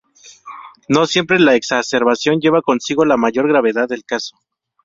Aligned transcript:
No 0.89 1.05
siempre 1.05 1.39
la 1.39 1.53
exacerbación 1.53 2.39
lleva 2.39 2.63
consigo 2.63 3.05
la 3.05 3.17
mayor 3.17 3.47
gravedad 3.47 3.87
del 3.87 4.03
caso. 4.03 4.35